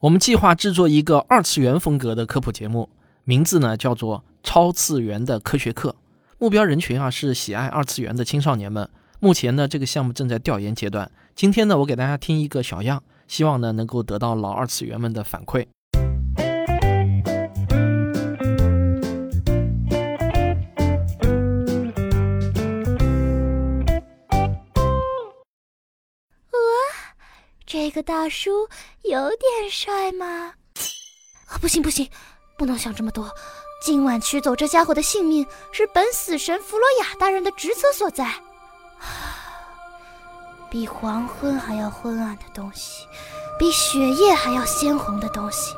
[0.00, 2.88] 我们计划制作一个二次元风格的科普节目，
[3.24, 5.90] 名字呢叫做《超次元的科学课》。
[6.38, 8.88] 目标人群啊是喜爱二次元的青少年们。
[9.18, 11.12] 目前呢这个项目正在调研阶段。
[11.34, 15.66] 今天呢我给大家听一个小样，希望呢能够得到老二次元们的反馈。
[27.72, 28.68] 这个大叔
[29.02, 30.54] 有点帅吗？
[31.46, 32.10] 啊，不行不行，
[32.58, 33.32] 不能想这么多。
[33.80, 38.28] 今晚取走这家伙的性命是本死神弗洛亚大人的职责所在。
[40.68, 43.06] 比黄昏还要昏暗的东西，
[43.56, 45.72] 比血液还要鲜红的东西，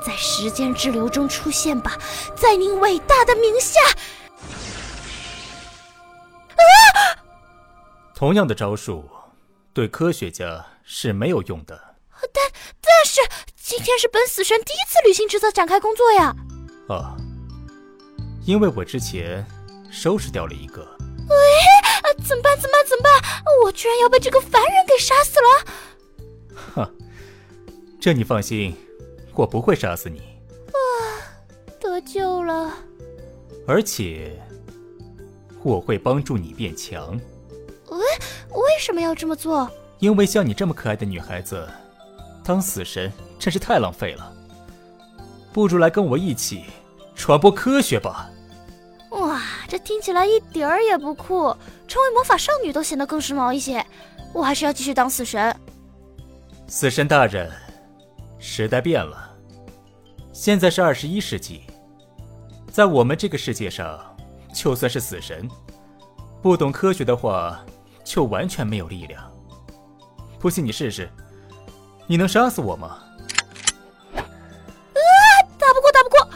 [0.00, 1.98] 在时间之流中出现吧，
[2.36, 3.80] 在您伟大的名下。
[8.14, 9.10] 同样的招数，
[9.72, 10.64] 对科学家。
[10.94, 11.96] 是没有用的，
[12.34, 12.44] 但
[12.82, 13.22] 但是
[13.56, 16.36] 今天是本死神第一次履行职责展开工作呀！
[16.90, 17.16] 啊，
[18.44, 19.42] 因为我之前
[19.90, 20.82] 收拾掉了一个。
[21.30, 22.54] 喂，怎么办？
[22.60, 22.86] 怎么办？
[22.86, 23.42] 怎么办？
[23.64, 25.64] 我居然要被这个凡人给杀死了！
[26.74, 26.94] 哼，
[27.98, 28.76] 这你放心，
[29.32, 30.18] 我不会杀死你。
[30.66, 30.76] 啊，
[31.80, 32.70] 得救了！
[33.66, 34.38] 而且
[35.62, 37.18] 我会帮助你变强。
[37.88, 37.98] 喂，
[38.50, 39.70] 为什么要这么做？
[40.02, 41.64] 因为像你这么可爱的女孩子，
[42.42, 44.32] 当死神真是太浪费了。
[45.52, 46.64] 不如来跟我一起
[47.14, 48.28] 传播科学吧。
[49.10, 53.84] 哇，这听起来一点儿也不酷，成为魔法少女都显得更时髦一些。
[54.34, 55.54] 我还是要继续当死神。
[56.66, 57.48] 死神大人，
[58.40, 59.30] 时代变了，
[60.32, 61.62] 现在是二十一世纪，
[62.72, 64.00] 在我们这个世界上，
[64.52, 65.48] 就算是死神，
[66.42, 67.64] 不懂科学的话，
[68.02, 69.31] 就完全没有力量。
[70.42, 71.08] 不信你试试，
[72.08, 72.98] 你能杀死我吗？
[74.12, 74.18] 啊，
[75.56, 76.28] 打不过，打不过！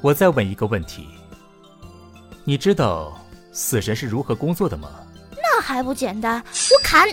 [0.00, 1.06] 我再问一个问题，
[2.42, 3.16] 你知道
[3.52, 4.90] 死神是如何工作的吗？
[5.36, 7.08] 那还不简单，我砍！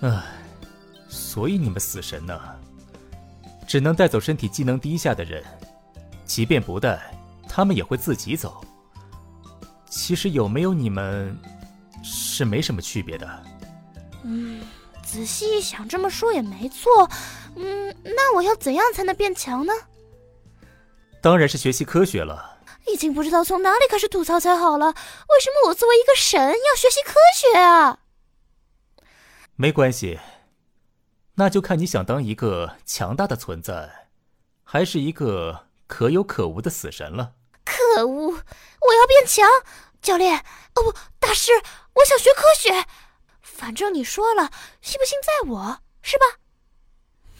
[0.00, 0.22] 唉，
[1.06, 2.40] 所以你们死神呢，
[3.66, 5.44] 只能带走身体机能低下的人，
[6.24, 6.98] 即便不带，
[7.46, 8.64] 他们也会自己走。
[9.90, 11.38] 其实有没有你们，
[12.02, 13.44] 是没什么区别的。
[14.22, 14.62] 嗯。
[15.06, 17.08] 仔细一想，这么说也没错。
[17.54, 19.72] 嗯，那我要怎样才能变强呢？
[21.22, 22.58] 当然是学习科学了。
[22.86, 24.86] 已经不知道从哪里开始吐槽才好了。
[24.86, 27.98] 为什么我作为一个神要学习科学啊？
[29.56, 30.20] 没关系，
[31.36, 34.08] 那就看你想当一个强大的存在，
[34.62, 37.32] 还是一个可有可无的死神了。
[37.64, 38.28] 可恶！
[38.28, 39.48] 我要变强，
[40.02, 40.38] 教练。
[40.74, 41.52] 哦不，大师，
[41.94, 42.86] 我想学科学。
[43.46, 44.50] 反正你说了，
[44.82, 46.24] 信不信在我，是吧？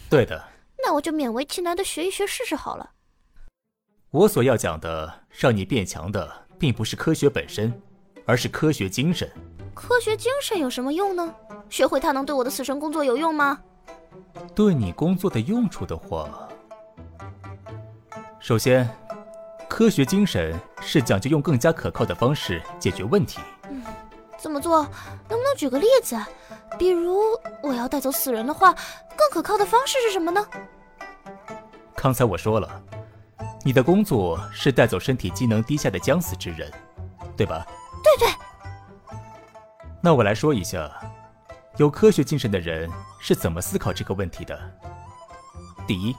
[0.09, 0.41] 对的。
[0.83, 2.91] 那我就勉为其难的学一学试试好了。
[4.09, 7.79] 我所要讲的，让你变强的，并不是科学本身，
[8.25, 9.29] 而是科学精神。
[9.75, 11.35] 科学精神有什么用呢？
[11.69, 13.59] 学会它能对我的死神工作有用吗？
[14.55, 16.47] 对你工作的用处的话，
[18.39, 18.89] 首先，
[19.69, 23.39] 科学精神是讲究用更加可靠的方式解决问题。
[24.37, 24.83] 怎么做？
[25.27, 26.17] 能不能举个例子？
[26.77, 27.19] 比如
[27.61, 28.73] 我要带走死人的话，
[29.15, 30.45] 更可靠的方式是什么呢？
[31.95, 32.81] 刚才我说了，
[33.63, 36.71] 你的工作是带走身体机能低下的将死之人，
[37.35, 37.65] 对吧？
[38.03, 38.35] 对对。
[40.01, 40.89] 那我来说一下，
[41.77, 42.89] 有科学精神的人
[43.19, 44.57] 是怎么思考这个问题的。
[45.87, 46.15] 第一，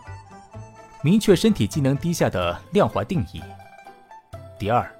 [1.03, 3.43] 明确身体机能低下的量化定义。
[4.59, 4.91] 第二，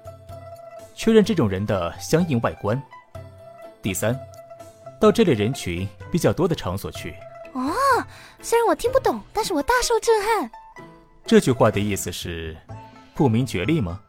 [0.95, 2.81] 确认这种人的相应外观。
[3.81, 4.17] 第三，
[4.99, 7.15] 到这类人群比较多的场所去。
[7.53, 7.73] 哦，
[8.41, 10.51] 虽然我听不懂，但是我大受震撼。
[11.25, 12.57] 这句话的意思是
[13.13, 13.99] 不明觉厉吗？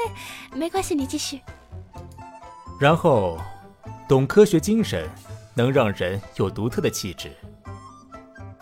[0.52, 1.40] 没关系，你继续。
[2.78, 3.38] 然后，
[4.08, 5.08] 懂科学精神，
[5.54, 7.32] 能让人有独特的气质，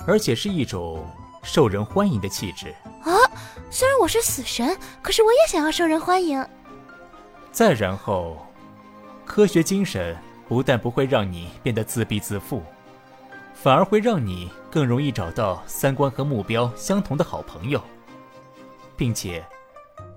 [0.06, 1.04] 而且是一种
[1.42, 2.74] 受人欢迎的气质。
[3.02, 3.10] 啊，
[3.70, 6.46] 虽然我是死神，可是我也想要受人欢迎。
[7.50, 8.46] 再然后，
[9.24, 10.16] 科学精神。
[10.52, 12.62] 不但不会让你变得自闭自负，
[13.54, 17.82] 反而会让你更容易找到三观和目标相同的好朋友，
[18.94, 19.42] 并且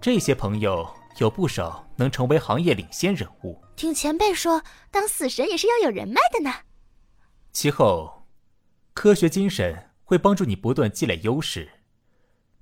[0.02, 0.86] 这些朋友
[1.20, 3.64] 有不少能成为行业领先人物。
[3.78, 4.62] 听前辈说，
[4.92, 6.54] 当死神也是要有人脉的呢。
[7.54, 8.28] 其后，
[8.94, 11.70] 科学精神会帮助你不断积累优势，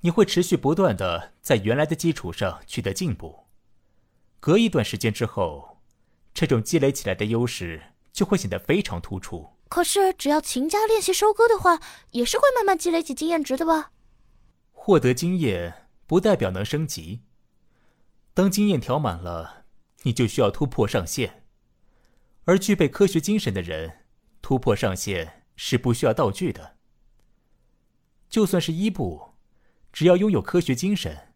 [0.02, 3.48] 你会持续不断的在原来的基础上取得进步。
[4.40, 5.73] 隔一段时间之后。
[6.34, 9.50] 这种积累起来的优势就会显得非常突出。
[9.70, 11.80] 可是，只要勤加练习收割的话，
[12.12, 13.92] 也是会慢慢积累起经验值的吧？
[14.72, 17.24] 获得经验不代表能升级。
[18.36, 19.66] 当经验调满了，
[20.04, 21.44] 你就需要突破上限。
[22.46, 24.06] 而具备科学精神的人，
[24.42, 26.78] 突破上限是不需要道具的。
[28.30, 29.34] 就算是伊布，
[29.92, 31.34] 只要拥有科学精神，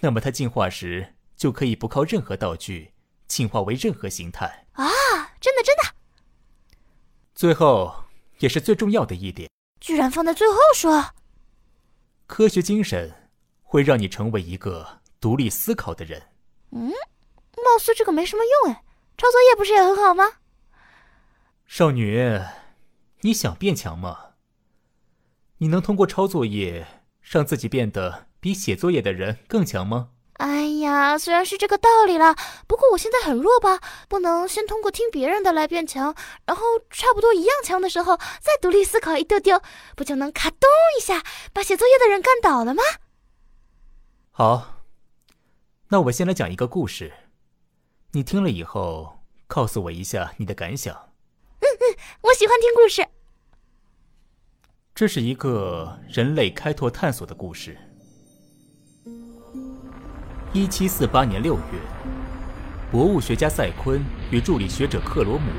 [0.00, 2.93] 那么他进化时就可以不靠任何道具
[3.34, 4.64] 进化为任何形态。
[4.74, 4.86] 啊，
[5.40, 5.82] 真的真的！
[7.34, 8.04] 最后，
[8.38, 9.50] 也是最重要的一点，
[9.80, 11.04] 居然放在最后说。
[12.28, 13.28] 科学精神
[13.64, 16.28] 会让你成为一个独立思考的人。
[16.70, 16.90] 嗯，
[17.56, 18.84] 貌似这个没什么用哎，
[19.18, 20.24] 抄作业不是也很好吗？
[21.66, 22.40] 少女，
[23.22, 24.34] 你想变强吗？
[25.58, 26.86] 你能通过抄作业
[27.20, 30.10] 让自己变得比写作业的人更强吗？
[30.94, 32.36] 哎呀，虽然是这个道理啦，
[32.68, 36.14] 不过我现在很弱吧，不能先通过听别人的来变强，
[36.46, 39.60] 然后差不多一样强的时候再独立思考一丢丢，
[39.96, 42.82] 不就能咔咚一下把写作业的人干倒了吗？
[44.30, 44.84] 好，
[45.88, 47.12] 那我先来讲一个故事，
[48.12, 50.94] 你听了以后告诉我一下你的感想。
[51.58, 53.04] 嗯嗯，我喜欢听故事。
[54.94, 57.76] 这是一个人类开拓探索的故事。
[60.54, 61.62] 一七四八年六月，
[62.88, 65.50] 博物学家赛昆与助理学者克罗姆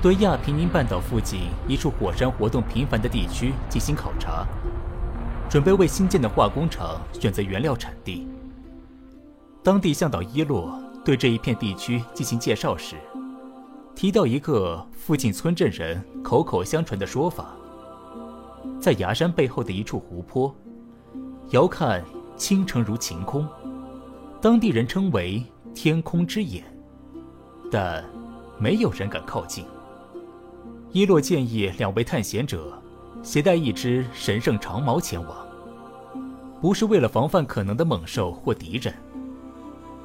[0.00, 4.46] 对亚平宁半岛附近一处火山活动频繁的地区进行考察，
[5.50, 8.28] 准备为新建的化工厂选择原料产地。
[9.64, 12.94] 当地向导伊洛对这一片地区进行介绍时，
[13.96, 17.46] 提到一个附近村镇人口口相传的说法。
[18.80, 20.54] 在崖山背后的一处湖泊，
[21.50, 22.04] 遥看
[22.36, 23.44] 青城如晴空，
[24.44, 25.42] 当地人称为
[25.74, 26.62] “天空之眼”，
[27.72, 28.04] 但
[28.58, 29.64] 没有人敢靠近。
[30.92, 32.78] 伊洛建议两位探险者
[33.22, 35.34] 携带一只神圣长矛前往，
[36.60, 38.92] 不是为了防范可能的猛兽或敌人，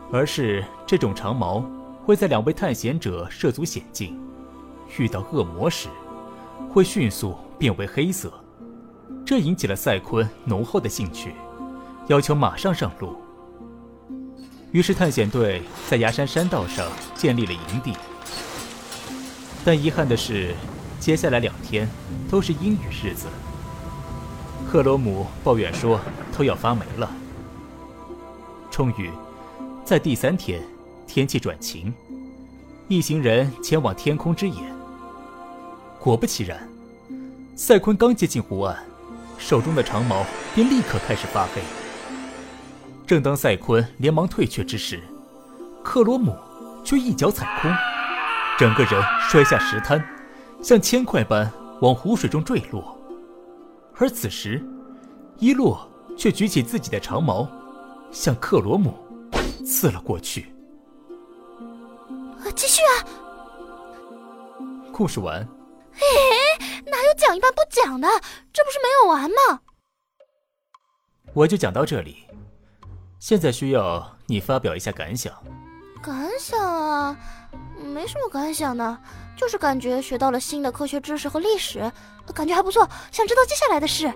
[0.10, 1.62] 而是这种长矛
[2.06, 4.18] 会在两位探险者涉足险境、
[4.98, 5.90] 遇到恶魔时，
[6.72, 8.32] 会迅速变为黑色。
[9.26, 11.34] 这引起了赛昆浓厚的兴趣，
[12.08, 13.18] 要求马上上路。
[14.72, 17.94] 于是探险队在崖山山道上建立了营地。
[19.66, 20.54] 但遗憾的是，
[21.00, 21.90] 接下来两天
[22.30, 23.28] 都是阴雨日子。
[24.72, 26.00] 克罗姆抱怨说
[26.38, 27.12] 都要发霉了。
[28.70, 29.10] 终于，
[29.84, 30.62] 在第三天，
[31.08, 31.94] 天气转晴，
[32.88, 34.72] 一行人前往天空之眼。
[36.00, 36.70] 果不其然，
[37.56, 38.78] 赛昆刚接近湖岸。
[39.40, 41.62] 手中的长矛便立刻开始发黑。
[43.10, 45.02] 正当赛昆连忙退却之时，
[45.84, 46.38] 克罗姆
[46.86, 47.72] 却一脚踩空，
[48.60, 50.00] 整个人摔下石滩，
[50.62, 51.52] 像铅块般
[51.82, 52.96] 往湖水中坠落。
[53.96, 54.64] 而此时，
[55.40, 57.50] 伊洛却举起自己的长矛，
[58.12, 58.94] 向克罗姆
[59.66, 60.54] 刺了过去。
[62.56, 62.94] 继续啊！
[64.94, 65.38] 故事完。
[65.96, 66.00] 哎，
[66.86, 68.08] 哪有讲一半不讲的？
[68.54, 69.62] 这不是没有完吗？
[71.34, 72.18] 我就讲到这里，
[73.20, 75.34] 现在需要你发表一下感想。
[76.02, 77.18] 感想啊，
[77.84, 78.98] 没什么感想呢，
[79.36, 81.92] 就是感觉学到了新的科学知识和历史，
[82.34, 84.12] 感觉还不错，想知道接下来的事。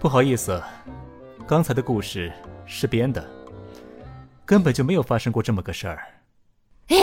[0.00, 0.60] 不好意思，
[1.46, 2.32] 刚才的故事
[2.66, 3.24] 是编的，
[4.44, 6.14] 根本就没有发生过这么个事儿。
[6.88, 6.96] 哎，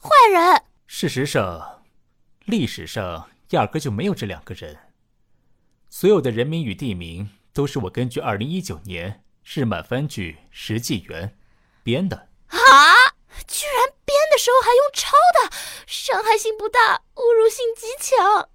[0.00, 0.62] 坏人！
[0.86, 1.82] 事实上，
[2.46, 4.74] 历史上压根就没有这两个人。
[5.90, 11.28] 所有的人名与地名都是我根据二零一九年日漫番剧《石纪元》
[11.82, 12.28] 编的。
[12.48, 12.58] 啊！
[13.48, 18.50] 居然编的时候还用抄的，伤害性不大，侮辱性极强。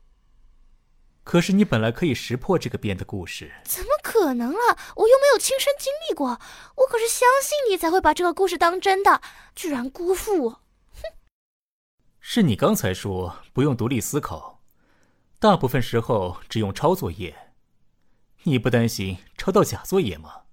[1.23, 3.51] 可是你本来可以识破这个编的故事。
[3.63, 4.77] 怎么可能啊！
[4.95, 6.39] 我又没有亲身经历过，
[6.75, 9.19] 我可是相信你才会把这个故事当真的，
[9.55, 10.51] 居然辜负我！
[10.51, 11.01] 哼
[12.21, 14.61] 是你刚才说不用独立思考，
[15.39, 17.50] 大部分时候只用抄作业，
[18.43, 20.43] 你不担心抄到假作业吗？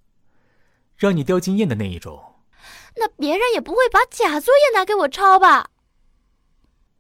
[0.96, 2.42] 让你掉经验的那一种。
[2.96, 5.70] 那别人也不会把假作业拿给我抄吧？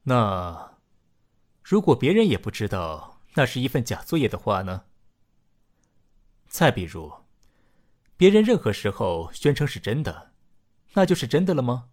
[0.04, 0.78] 那，
[1.62, 4.84] 如果别人也不知道那是一份假作业的话呢？
[6.46, 7.12] 再比如，
[8.16, 10.32] 别人任何时候宣称是真的，
[10.94, 11.90] 那就是真的了吗？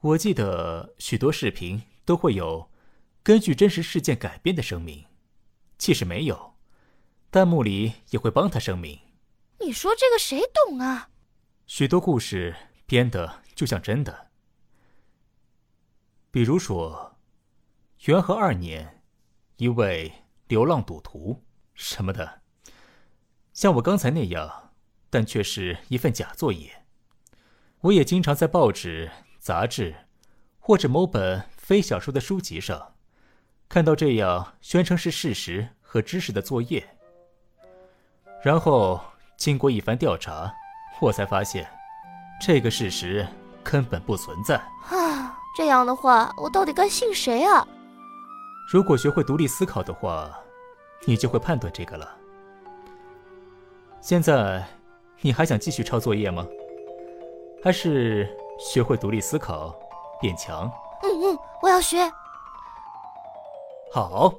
[0.00, 2.70] 我记得许多视频都会有
[3.22, 5.06] 根据真实事件改编的声明，
[5.78, 6.51] 即使没有，
[7.32, 9.00] 弹幕里也会帮他声明。
[9.60, 11.08] 你说这个谁懂啊？
[11.66, 14.30] 许多故事编的就像真的。
[16.30, 17.16] 比如说，
[18.04, 19.02] 元和二年，
[19.56, 20.12] 一位
[20.46, 22.42] 流浪赌徒什么的，
[23.54, 24.74] 像我刚才那样，
[25.08, 26.84] 但却是一份假作业。
[27.80, 29.94] 我也经常在报纸、杂志，
[30.58, 32.94] 或者某本非小说的书籍上，
[33.70, 36.98] 看到这样宣称是事实和知识的作业。
[38.42, 39.00] 然后
[39.36, 40.52] 经过一番调查，
[41.00, 41.66] 我才发现，
[42.40, 43.26] 这个事实
[43.62, 44.56] 根本不存在。
[44.90, 47.66] 啊，这样的话，我到底该信谁啊？
[48.68, 50.30] 如果学会独立思考的话，
[51.04, 52.16] 你就会判断这个了。
[54.00, 54.64] 现在，
[55.20, 56.46] 你还想继续抄作业吗？
[57.62, 59.72] 还是学会独立思考，
[60.20, 60.68] 变强？
[61.02, 62.10] 嗯嗯，我要学。
[63.92, 64.34] 好，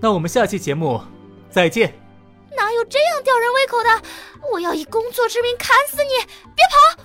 [0.00, 1.00] 那我们下期节目
[1.48, 1.92] 再见。
[2.78, 3.88] 哪有这样吊人胃口的？
[4.52, 6.10] 我要以工作之名砍死你！
[6.54, 7.02] 别跑！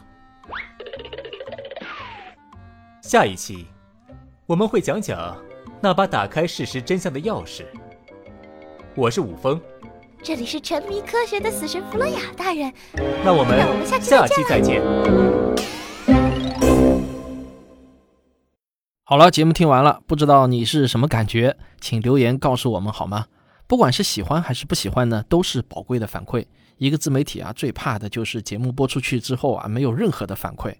[3.01, 3.67] 下一期
[4.45, 5.35] 我们会讲讲
[5.81, 7.65] 那把打开事实真相的钥匙。
[8.95, 9.59] 我是武峰，
[10.21, 12.71] 这里是沉迷科学的死神弗洛亚大人。
[13.23, 14.79] 那我们那我们下期再见。
[19.03, 23.25] 好了，节目听完了，不知道你是什么感觉，请留言告诉我们好吗？
[23.67, 26.45] 不管是喜欢还是不喜欢呢，都是宝贵的反馈。
[26.77, 30.75] 一个自媒体啊，最怕的就是节目播出去之后啊，没有任何的反馈。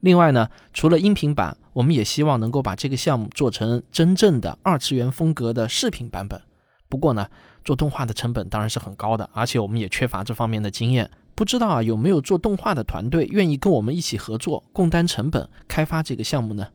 [0.00, 6.40] 另外呢，除了音频版，我们也希望能够把这个项目做成真正的二次元风格的视频版本。
[6.88, 7.28] 不过呢，
[7.64, 11.10] 做动画的成本当然是很高的，而且我们也缺乏这方面的经验。
[11.34, 16.68] 不知道啊，有没有做动画的团队愿意跟我们一起合作，共担成本，开发这个项目呢？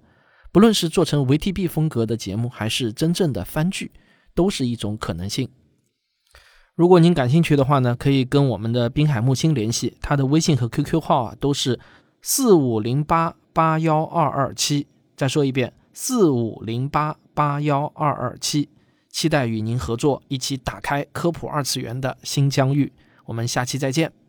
[0.51, 3.91] 不论是做成 VTB 风格的节目，还是真正的番剧，
[4.33, 5.49] 都是一种可能性。
[6.75, 11.79] 如果您感兴趣的话呢，可以跟我们的滨海木星联系，他的微信和 QQ 号啊都是
[12.21, 14.87] 四五零八八幺二二七。
[15.15, 18.69] 再说一遍，四五零八八幺二二七。
[19.09, 22.93] 期待与您合作，一起打开科普二次元的新疆域。
[23.25, 24.20] 我们下期再见。